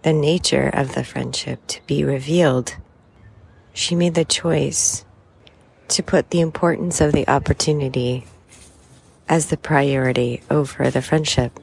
the 0.02 0.12
nature 0.12 0.68
of 0.68 0.94
the 0.94 1.02
friendship 1.02 1.66
to 1.68 1.80
be 1.86 2.04
revealed, 2.04 2.76
she 3.72 3.94
made 3.94 4.14
the 4.14 4.26
choice 4.26 5.06
to 5.88 6.02
put 6.02 6.28
the 6.28 6.42
importance 6.42 7.00
of 7.00 7.12
the 7.12 7.26
opportunity 7.26 8.26
as 9.26 9.46
the 9.46 9.56
priority 9.56 10.42
over 10.50 10.90
the 10.90 11.00
friendship. 11.00 11.58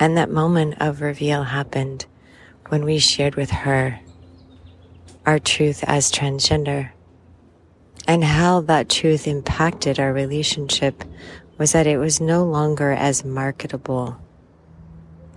And 0.00 0.16
that 0.16 0.30
moment 0.30 0.76
of 0.80 1.02
reveal 1.02 1.42
happened 1.42 2.06
when 2.68 2.82
we 2.82 2.98
shared 2.98 3.34
with 3.34 3.50
her 3.50 4.00
our 5.26 5.38
truth 5.38 5.84
as 5.86 6.10
transgender. 6.10 6.92
And 8.06 8.24
how 8.24 8.62
that 8.62 8.88
truth 8.88 9.28
impacted 9.28 10.00
our 10.00 10.14
relationship 10.14 11.04
was 11.58 11.72
that 11.72 11.86
it 11.86 11.98
was 11.98 12.20
no 12.20 12.44
longer 12.44 12.92
as 12.92 13.24
marketable 13.24 14.16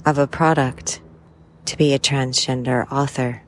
of 0.05 0.17
a 0.17 0.27
product 0.27 1.01
to 1.65 1.75
be 1.75 1.93
a 1.93 1.99
transgender 1.99 2.89
author. 2.91 3.41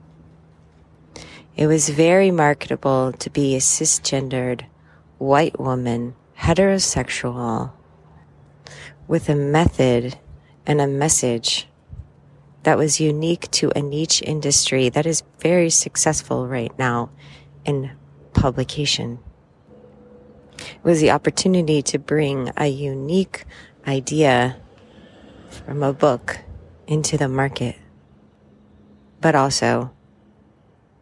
It 1.55 1.67
was 1.67 1.89
very 1.89 2.31
marketable 2.31 3.13
to 3.13 3.29
be 3.29 3.55
a 3.55 3.59
cisgendered 3.59 4.65
white 5.19 5.59
woman, 5.59 6.15
heterosexual, 6.39 7.71
with 9.07 9.29
a 9.29 9.35
method 9.35 10.17
and 10.65 10.81
a 10.81 10.87
message 10.87 11.67
that 12.63 12.77
was 12.77 12.99
unique 12.99 13.51
to 13.51 13.71
a 13.75 13.81
niche 13.81 14.21
industry 14.23 14.89
that 14.89 15.05
is 15.05 15.23
very 15.39 15.69
successful 15.69 16.47
right 16.47 16.71
now 16.79 17.09
in 17.65 17.91
publication. 18.33 19.19
It 20.75 20.83
was 20.83 21.01
the 21.01 21.11
opportunity 21.11 21.81
to 21.83 21.99
bring 21.99 22.51
a 22.57 22.67
unique 22.67 23.45
idea 23.87 24.57
from 25.49 25.83
a 25.83 25.93
book 25.93 26.39
into 26.87 27.17
the 27.17 27.27
market, 27.27 27.75
but 29.21 29.35
also 29.35 29.91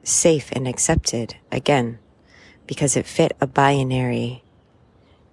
safe 0.03 0.51
and 0.51 0.67
accepted 0.67 1.35
again 1.51 1.99
because 2.67 2.95
it 2.95 3.05
fit 3.05 3.35
a 3.39 3.47
binary. 3.47 4.43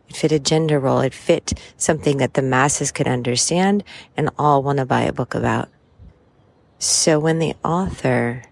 It 0.09 0.17
fit 0.17 0.33
a 0.33 0.39
gender 0.39 0.79
role. 0.79 1.01
It 1.01 1.15
fit 1.15 1.59
something 1.77 2.19
that 2.19 2.35
the 2.35 2.43
masses 2.43 2.93
could 2.93 3.09
understand 3.09 3.85
and 4.17 4.31
all 4.39 4.63
want 4.63 4.79
to 4.79 4.87
buy 4.87 5.03
a 5.03 5.13
book 5.13 5.35
about. 5.35 5.69
So 6.79 7.19
when 7.19 7.39
the 7.41 7.55
author 7.65 8.45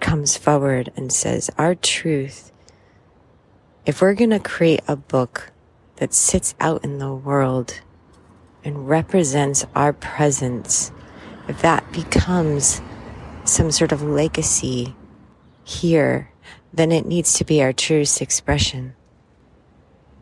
comes 0.00 0.36
forward 0.36 0.92
and 0.96 1.12
says, 1.12 1.50
our 1.58 1.74
truth, 1.74 2.51
if 3.84 4.00
we're 4.00 4.14
going 4.14 4.30
to 4.30 4.38
create 4.38 4.80
a 4.86 4.96
book 4.96 5.50
that 5.96 6.14
sits 6.14 6.54
out 6.60 6.84
in 6.84 6.98
the 6.98 7.12
world 7.12 7.80
and 8.64 8.88
represents 8.88 9.66
our 9.74 9.92
presence, 9.92 10.92
if 11.48 11.60
that 11.62 11.90
becomes 11.92 12.80
some 13.44 13.70
sort 13.70 13.90
of 13.90 14.02
legacy 14.02 14.94
here, 15.64 16.30
then 16.72 16.92
it 16.92 17.06
needs 17.06 17.34
to 17.34 17.44
be 17.44 17.62
our 17.62 17.72
truest 17.72 18.22
expression. 18.22 18.94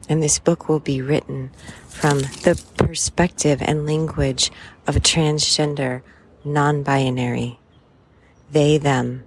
And 0.08 0.22
this 0.22 0.38
book 0.38 0.68
will 0.68 0.80
be 0.80 1.02
written 1.02 1.50
from 1.86 2.20
the 2.20 2.60
perspective 2.78 3.62
and 3.62 3.86
language 3.86 4.50
of 4.86 4.96
a 4.96 5.00
transgender 5.00 6.02
non 6.44 6.82
binary, 6.82 7.60
they, 8.50 8.78
them, 8.78 9.22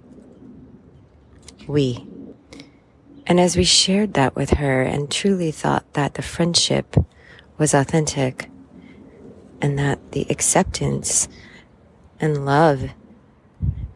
we. 1.66 2.06
And 3.26 3.40
as 3.40 3.56
we 3.56 3.64
shared 3.64 4.14
that 4.14 4.36
with 4.36 4.50
her 4.50 4.82
and 4.82 5.10
truly 5.10 5.50
thought 5.50 5.90
that 5.94 6.14
the 6.14 6.22
friendship 6.22 6.96
was 7.56 7.72
authentic 7.72 8.50
and 9.60 9.78
that 9.78 10.12
the 10.12 10.26
acceptance 10.28 11.28
and 12.20 12.44
love 12.44 12.90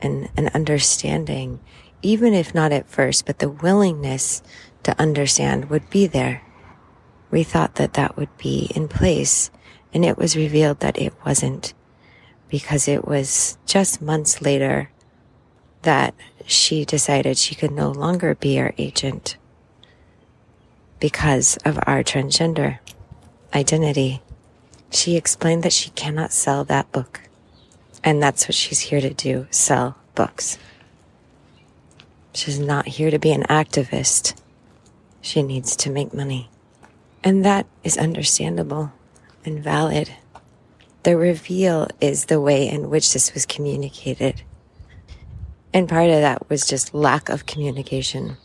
and, 0.00 0.30
and 0.36 0.48
understanding, 0.54 1.60
even 2.00 2.32
if 2.32 2.54
not 2.54 2.72
at 2.72 2.88
first, 2.88 3.26
but 3.26 3.38
the 3.38 3.50
willingness 3.50 4.42
to 4.84 4.98
understand 4.98 5.68
would 5.68 5.90
be 5.90 6.06
there. 6.06 6.42
We 7.30 7.42
thought 7.42 7.74
that 7.74 7.94
that 7.94 8.16
would 8.16 8.34
be 8.38 8.70
in 8.74 8.88
place 8.88 9.50
and 9.92 10.04
it 10.04 10.16
was 10.16 10.36
revealed 10.36 10.80
that 10.80 10.98
it 10.98 11.12
wasn't 11.26 11.74
because 12.48 12.88
it 12.88 13.06
was 13.06 13.58
just 13.66 14.00
months 14.00 14.40
later 14.40 14.90
that 15.82 16.14
she 16.48 16.82
decided 16.82 17.36
she 17.36 17.54
could 17.54 17.70
no 17.70 17.90
longer 17.90 18.34
be 18.34 18.58
our 18.58 18.72
agent 18.78 19.36
because 20.98 21.58
of 21.58 21.78
our 21.86 22.02
transgender 22.02 22.78
identity. 23.54 24.22
She 24.90 25.16
explained 25.16 25.62
that 25.62 25.74
she 25.74 25.90
cannot 25.90 26.32
sell 26.32 26.64
that 26.64 26.90
book. 26.90 27.20
And 28.02 28.22
that's 28.22 28.48
what 28.48 28.54
she's 28.54 28.80
here 28.80 29.02
to 29.02 29.12
do 29.12 29.46
sell 29.50 29.98
books. 30.14 30.58
She's 32.32 32.58
not 32.58 32.86
here 32.86 33.10
to 33.10 33.18
be 33.18 33.32
an 33.32 33.42
activist. 33.42 34.34
She 35.20 35.42
needs 35.42 35.76
to 35.76 35.90
make 35.90 36.14
money. 36.14 36.48
And 37.22 37.44
that 37.44 37.66
is 37.84 37.98
understandable 37.98 38.92
and 39.44 39.62
valid. 39.62 40.14
The 41.02 41.16
reveal 41.18 41.88
is 42.00 42.26
the 42.26 42.40
way 42.40 42.66
in 42.66 42.88
which 42.88 43.12
this 43.12 43.34
was 43.34 43.44
communicated. 43.44 44.42
And 45.72 45.88
part 45.88 46.10
of 46.10 46.20
that 46.20 46.48
was 46.48 46.66
just 46.66 46.94
lack 46.94 47.28
of 47.28 47.46
communication. 47.46 48.36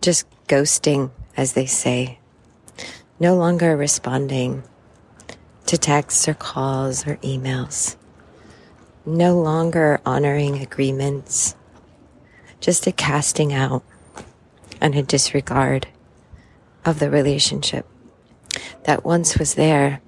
Just 0.00 0.26
ghosting, 0.46 1.10
as 1.36 1.54
they 1.54 1.66
say. 1.66 2.18
No 3.18 3.34
longer 3.34 3.76
responding 3.76 4.62
to 5.66 5.76
texts 5.76 6.26
or 6.28 6.34
calls 6.34 7.06
or 7.06 7.16
emails. 7.16 7.96
No 9.04 9.40
longer 9.40 10.00
honoring 10.06 10.62
agreements. 10.62 11.54
Just 12.60 12.86
a 12.86 12.92
casting 12.92 13.52
out 13.52 13.82
and 14.80 14.94
a 14.94 15.02
disregard 15.02 15.88
of 16.84 16.98
the 16.98 17.10
relationship 17.10 17.86
that 18.84 19.04
once 19.04 19.38
was 19.38 19.54
there 19.54 20.00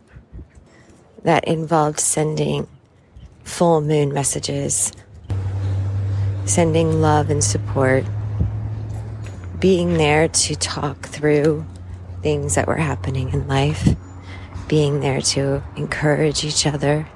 that 1.22 1.44
involved 1.44 2.00
sending 2.00 2.66
full 3.44 3.80
moon 3.80 4.12
messages, 4.12 4.92
sending 6.52 7.00
love 7.00 7.30
and 7.30 7.42
support, 7.42 8.04
being 9.58 9.94
there 9.94 10.28
to 10.28 10.54
talk 10.56 11.06
through 11.06 11.64
things 12.22 12.54
that 12.54 12.66
were 12.66 12.76
happening 12.76 13.30
in 13.30 13.46
life, 13.48 13.96
being 14.68 15.00
there 15.00 15.20
to 15.20 15.62
encourage 15.76 16.44
each 16.44 16.66
other 16.66 17.08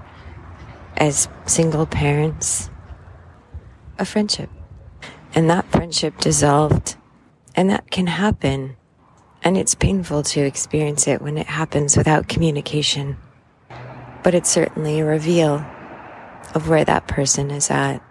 as 0.97 1.29
single 1.47 1.87
parents, 1.87 2.71
a 3.99 4.05
friendship. 4.05 4.51
And 5.35 5.51
that 5.51 5.67
friendship 5.71 6.19
dissolved. 6.19 6.97
And 7.55 7.71
that 7.71 7.91
can 7.91 8.07
happen. 8.07 8.77
And 9.43 9.57
it's 9.57 9.75
painful 9.75 10.23
to 10.25 10.41
experience 10.41 11.07
it 11.07 11.21
when 11.21 11.37
it 11.37 11.47
happens 11.47 11.97
without 11.97 12.29
communication 12.29 13.17
but 14.27 14.35
it's 14.35 14.51
certainly 14.51 14.99
a 14.99 15.05
reveal 15.05 15.65
of 16.53 16.69
where 16.69 16.85
that 16.85 17.07
person 17.07 17.49
is 17.53 17.71
at 17.71 18.03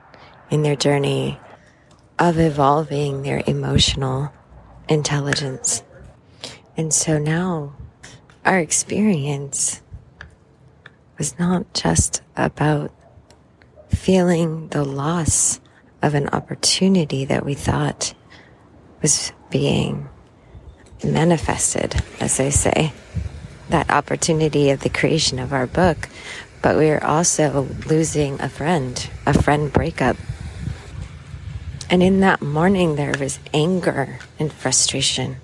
in 0.50 0.64
their 0.64 0.76
journey 0.76 1.40
of 2.20 2.40
evolving 2.40 3.24
their 3.24 3.44
emotional 3.46 4.32
intelligence. 4.88 5.84
And 6.78 6.94
so 6.94 7.18
now 7.18 7.74
our 8.46 8.60
experience 8.60 9.82
was 11.18 11.38
not 11.40 11.74
just 11.74 12.22
about 12.36 12.92
feeling 13.90 14.68
the 14.70 14.84
loss 14.84 15.60
of 16.02 16.14
an 16.14 16.30
opportunity 16.30 17.26
that 17.26 17.46
we 17.46 17.54
thought 17.54 18.14
was 19.02 19.32
being 19.50 20.08
manifested, 21.04 21.96
as 22.20 22.38
they 22.38 22.52
say, 22.52 22.94
that 23.70 23.90
opportunity 23.90 24.70
of 24.70 24.82
the 24.82 24.90
creation 24.90 25.40
of 25.40 25.54
our 25.54 25.68
book, 25.68 26.10
but 26.62 26.78
we 26.78 26.90
are 26.90 27.04
also 27.04 27.68
losing 27.88 28.40
a 28.42 28.50
friend, 28.50 29.10
a 29.26 29.34
friend 29.34 29.72
breakup. 29.72 30.18
And 31.96 32.04
in 32.04 32.20
that 32.20 32.42
morning, 32.42 32.98
there 32.98 33.14
was 33.18 33.40
anger 33.54 34.20
and 34.38 34.52
frustration. 34.52 35.38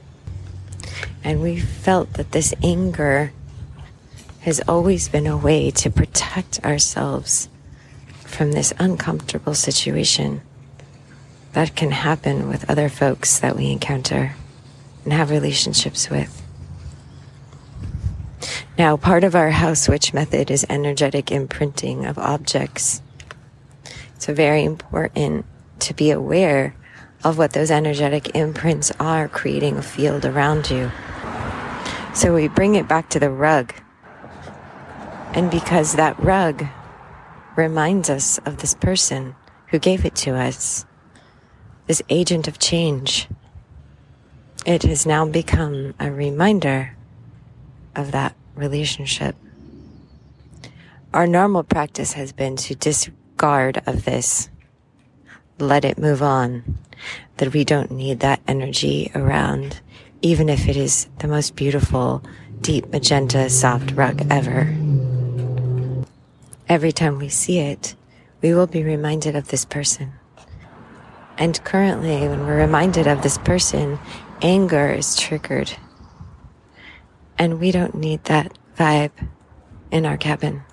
And 1.23 1.41
we 1.41 1.57
felt 1.57 2.15
that 2.15 2.33
this 2.33 2.53
anger 2.61 3.31
has 4.41 4.59
always 4.67 5.07
been 5.07 5.27
a 5.27 5.37
way 5.37 5.71
to 5.71 5.89
protect 5.89 6.61
ourselves 6.65 7.47
from 8.25 8.51
this 8.51 8.73
uncomfortable 8.79 9.53
situation 9.53 10.41
that 11.53 11.77
can 11.77 11.91
happen 11.91 12.49
with 12.49 12.69
other 12.69 12.89
folks 12.89 13.39
that 13.39 13.55
we 13.55 13.71
encounter 13.71 14.35
and 15.05 15.13
have 15.13 15.29
relationships 15.29 16.09
with. 16.09 16.45
Now, 18.77 18.97
part 18.97 19.23
of 19.23 19.35
our 19.35 19.51
house 19.51 19.87
witch 19.87 20.13
method 20.13 20.51
is 20.51 20.65
energetic 20.69 21.31
imprinting 21.31 22.05
of 22.05 22.17
objects. 22.17 23.01
It's 24.17 24.27
a 24.27 24.33
very 24.33 24.65
important 24.65 25.45
to 25.81 25.93
be 25.93 26.11
aware 26.11 26.75
of 27.23 27.37
what 27.37 27.53
those 27.53 27.71
energetic 27.71 28.35
imprints 28.35 28.91
are 28.99 29.27
creating 29.27 29.77
a 29.77 29.81
field 29.81 30.25
around 30.25 30.69
you. 30.69 30.91
So 32.13 32.33
we 32.33 32.47
bring 32.47 32.75
it 32.75 32.87
back 32.87 33.09
to 33.09 33.19
the 33.19 33.29
rug. 33.29 33.73
And 35.33 35.49
because 35.49 35.93
that 35.93 36.19
rug 36.19 36.65
reminds 37.55 38.09
us 38.09 38.37
of 38.39 38.57
this 38.57 38.73
person 38.73 39.35
who 39.67 39.79
gave 39.79 40.03
it 40.05 40.15
to 40.15 40.35
us, 40.35 40.85
this 41.87 42.01
agent 42.09 42.47
of 42.47 42.59
change, 42.59 43.27
it 44.65 44.83
has 44.83 45.05
now 45.05 45.25
become 45.25 45.93
a 45.99 46.11
reminder 46.11 46.95
of 47.95 48.11
that 48.11 48.35
relationship. 48.55 49.35
Our 51.13 51.27
normal 51.27 51.63
practice 51.63 52.13
has 52.13 52.31
been 52.31 52.55
to 52.57 52.75
discard 52.75 53.81
of 53.85 54.05
this, 54.05 54.49
let 55.61 55.85
it 55.85 55.97
move 55.97 56.21
on, 56.21 56.77
that 57.37 57.53
we 57.53 57.63
don't 57.63 57.91
need 57.91 58.19
that 58.19 58.41
energy 58.47 59.11
around, 59.15 59.79
even 60.21 60.49
if 60.49 60.67
it 60.67 60.75
is 60.75 61.07
the 61.19 61.27
most 61.27 61.55
beautiful, 61.55 62.23
deep 62.61 62.87
magenta 62.91 63.49
soft 63.49 63.91
rug 63.91 64.25
ever. 64.29 64.75
Every 66.67 66.91
time 66.91 67.17
we 67.17 67.29
see 67.29 67.59
it, 67.59 67.95
we 68.41 68.53
will 68.53 68.67
be 68.67 68.83
reminded 68.83 69.35
of 69.35 69.49
this 69.49 69.65
person. 69.65 70.13
And 71.37 71.63
currently, 71.63 72.27
when 72.27 72.45
we're 72.45 72.57
reminded 72.57 73.07
of 73.07 73.23
this 73.23 73.37
person, 73.37 73.99
anger 74.41 74.91
is 74.91 75.15
triggered. 75.15 75.73
And 77.37 77.59
we 77.59 77.71
don't 77.71 77.95
need 77.95 78.23
that 78.25 78.57
vibe 78.77 79.11
in 79.91 80.05
our 80.05 80.17
cabin. 80.17 80.63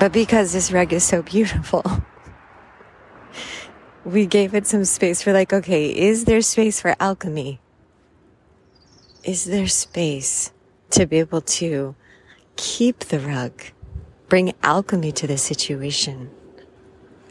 But 0.00 0.12
because 0.12 0.52
this 0.52 0.72
rug 0.72 0.92
is 0.92 1.04
so 1.04 1.22
beautiful, 1.22 1.82
we 4.04 4.26
gave 4.26 4.54
it 4.54 4.66
some 4.66 4.84
space 4.84 5.22
for 5.22 5.32
like, 5.32 5.52
okay, 5.52 5.86
is 5.86 6.26
there 6.26 6.42
space 6.42 6.80
for 6.80 6.94
alchemy? 7.00 7.60
Is 9.24 9.46
there 9.46 9.66
space 9.66 10.52
to 10.90 11.06
be 11.06 11.18
able 11.18 11.40
to 11.40 11.94
keep 12.56 13.00
the 13.00 13.18
rug, 13.18 13.52
bring 14.28 14.52
alchemy 14.62 15.12
to 15.12 15.26
the 15.26 15.38
situation 15.38 16.30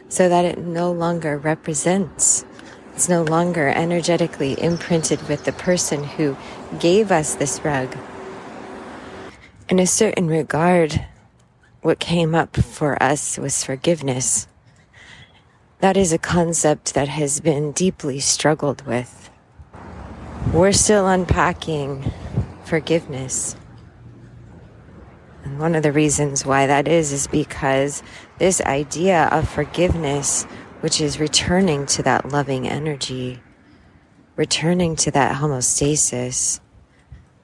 so 0.10 0.28
that 0.30 0.46
it 0.46 0.58
no 0.58 0.92
longer 0.92 1.38
represents, 1.38 2.46
it's 2.94 3.10
no 3.10 3.24
longer 3.24 3.70
energetically 3.70 4.60
imprinted 4.62 5.28
with 5.28 5.46
the 5.46 5.52
person 5.52 6.04
who 6.04 6.38
gave 6.80 7.12
us 7.12 7.36
this 7.36 7.64
rug. 7.64 7.96
In 9.70 9.80
a 9.80 9.88
certain 9.88 10.28
regard, 10.28 11.06
what 11.82 12.00
came 12.00 12.36
up 12.36 12.56
for 12.58 13.02
us 13.02 13.38
was 13.38 13.64
forgiveness. 13.64 14.48
That 15.84 15.98
is 15.98 16.14
a 16.14 16.18
concept 16.18 16.94
that 16.94 17.10
has 17.10 17.42
been 17.42 17.74
deeply 17.74 18.22
struggled 18.22 18.86
with. 18.86 19.30
We're 20.54 20.72
still 20.72 21.10
unpacking 21.10 22.10
forgiveness. 22.64 23.58
And 25.44 25.60
one 25.60 25.76
of 25.76 25.84
the 25.84 25.92
reasons 25.92 26.46
why 26.46 26.68
that 26.68 26.88
is, 26.88 27.12
is 27.12 27.28
because 27.28 28.02
this 28.38 28.62
idea 28.62 29.28
of 29.34 29.50
forgiveness, 29.50 30.46
which 30.80 31.02
is 31.02 31.20
returning 31.20 31.86
to 31.88 32.04
that 32.04 32.32
loving 32.32 32.66
energy, 32.66 33.42
returning 34.38 34.96
to 34.96 35.12
that 35.12 35.36
homeostasis, 35.36 36.62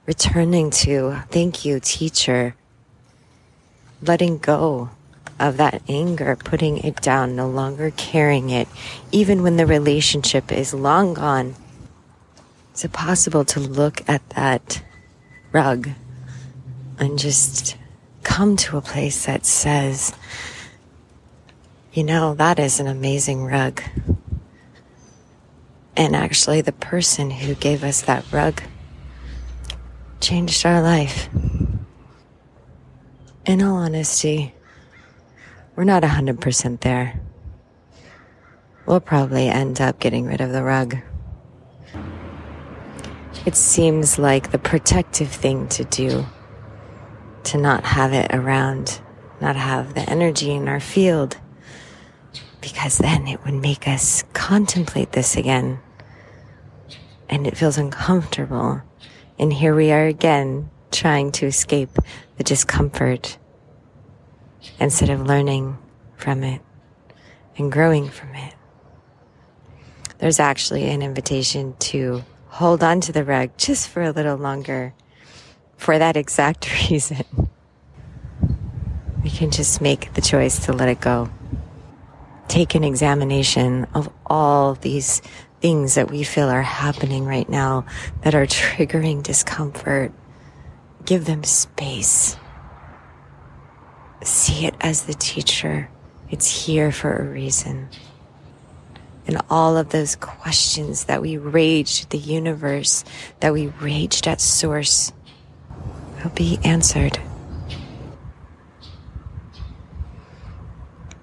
returning 0.06 0.70
to 0.70 1.24
thank 1.28 1.66
you, 1.66 1.78
teacher, 1.78 2.56
letting 4.00 4.38
go 4.38 4.88
of 5.40 5.56
that 5.56 5.82
anger, 5.88 6.36
putting 6.36 6.78
it 6.78 7.00
down, 7.00 7.34
no 7.34 7.48
longer 7.48 7.90
carrying 7.96 8.50
it, 8.50 8.68
even 9.10 9.42
when 9.42 9.56
the 9.56 9.66
relationship 9.66 10.52
is 10.52 10.74
long 10.74 11.14
gone. 11.14 11.56
Is 12.74 12.84
it 12.84 12.92
possible 12.92 13.44
to 13.46 13.60
look 13.60 14.08
at 14.08 14.28
that 14.30 14.82
rug 15.52 15.88
and 16.98 17.18
just 17.18 17.76
come 18.22 18.56
to 18.56 18.76
a 18.76 18.82
place 18.82 19.26
that 19.26 19.46
says, 19.46 20.14
you 21.92 22.04
know, 22.04 22.34
that 22.34 22.58
is 22.58 22.78
an 22.78 22.86
amazing 22.86 23.44
rug. 23.44 23.82
And 25.96 26.14
actually, 26.14 26.60
the 26.60 26.72
person 26.72 27.30
who 27.30 27.54
gave 27.54 27.82
us 27.82 28.02
that 28.02 28.24
rug 28.32 28.62
changed 30.20 30.64
our 30.64 30.80
life. 30.80 31.28
In 33.44 33.62
all 33.62 33.76
honesty, 33.76 34.54
we're 35.76 35.84
not 35.84 36.02
100% 36.02 36.80
there. 36.80 37.20
We'll 38.86 39.00
probably 39.00 39.48
end 39.48 39.80
up 39.80 39.98
getting 40.00 40.26
rid 40.26 40.40
of 40.40 40.52
the 40.52 40.62
rug. 40.62 40.96
It 43.46 43.56
seems 43.56 44.18
like 44.18 44.50
the 44.50 44.58
protective 44.58 45.28
thing 45.28 45.68
to 45.68 45.84
do 45.84 46.26
to 47.44 47.58
not 47.58 47.84
have 47.84 48.12
it 48.12 48.34
around, 48.34 49.00
not 49.40 49.56
have 49.56 49.94
the 49.94 50.02
energy 50.10 50.50
in 50.50 50.68
our 50.68 50.80
field, 50.80 51.38
because 52.60 52.98
then 52.98 53.26
it 53.26 53.42
would 53.44 53.54
make 53.54 53.88
us 53.88 54.24
contemplate 54.32 55.12
this 55.12 55.36
again. 55.36 55.78
And 57.28 57.46
it 57.46 57.56
feels 57.56 57.78
uncomfortable. 57.78 58.82
And 59.38 59.52
here 59.52 59.74
we 59.74 59.90
are 59.92 60.06
again, 60.06 60.68
trying 60.90 61.32
to 61.32 61.46
escape 61.46 61.90
the 62.36 62.44
discomfort 62.44 63.38
instead 64.78 65.10
of 65.10 65.26
learning 65.26 65.78
from 66.16 66.42
it 66.42 66.60
and 67.56 67.70
growing 67.70 68.08
from 68.08 68.34
it. 68.34 68.54
There's 70.18 70.40
actually 70.40 70.90
an 70.90 71.02
invitation 71.02 71.74
to 71.78 72.24
hold 72.48 72.82
on 72.82 73.00
to 73.02 73.12
the 73.12 73.24
rug 73.24 73.50
just 73.56 73.88
for 73.88 74.02
a 74.02 74.10
little 74.10 74.36
longer 74.36 74.92
for 75.76 75.98
that 75.98 76.16
exact 76.16 76.70
reason. 76.90 77.24
We 79.22 79.30
can 79.30 79.50
just 79.50 79.80
make 79.80 80.12
the 80.14 80.20
choice 80.20 80.64
to 80.66 80.72
let 80.72 80.88
it 80.88 81.00
go. 81.00 81.30
Take 82.48 82.74
an 82.74 82.84
examination 82.84 83.86
of 83.94 84.10
all 84.26 84.74
these 84.74 85.22
things 85.60 85.94
that 85.94 86.10
we 86.10 86.22
feel 86.22 86.48
are 86.48 86.62
happening 86.62 87.24
right 87.24 87.48
now 87.48 87.84
that 88.22 88.34
are 88.34 88.46
triggering 88.46 89.22
discomfort. 89.22 90.12
Give 91.04 91.24
them 91.24 91.44
space. 91.44 92.36
See 94.22 94.66
it 94.66 94.74
as 94.80 95.04
the 95.04 95.14
teacher. 95.14 95.90
It's 96.30 96.66
here 96.66 96.92
for 96.92 97.16
a 97.16 97.24
reason. 97.24 97.88
And 99.26 99.40
all 99.48 99.76
of 99.76 99.90
those 99.90 100.16
questions 100.16 101.04
that 101.04 101.22
we 101.22 101.36
raged 101.36 102.04
at 102.04 102.10
the 102.10 102.18
universe, 102.18 103.04
that 103.40 103.52
we 103.52 103.68
raged 103.68 104.26
at 104.26 104.40
source, 104.40 105.12
will 106.22 106.30
be 106.30 106.58
answered. 106.64 107.18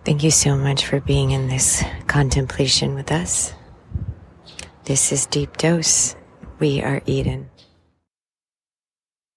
Thank 0.05 0.23
you 0.23 0.31
so 0.31 0.55
much 0.55 0.85
for 0.85 1.01
being 1.01 1.31
in 1.31 1.49
this 1.49 1.83
contemplation 2.07 2.95
with 2.95 3.11
us. 3.11 3.53
This 4.85 5.11
is 5.11 5.25
Deep 5.25 5.57
Dose. 5.57 6.15
We 6.59 6.81
are 6.81 7.01
Eden. 7.05 7.49